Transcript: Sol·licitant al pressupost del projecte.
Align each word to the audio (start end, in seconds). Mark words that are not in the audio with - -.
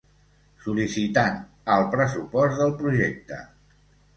Sol·licitant 0.63 1.37
al 1.75 1.85
pressupost 1.93 2.59
del 2.63 2.75
projecte. 2.81 3.43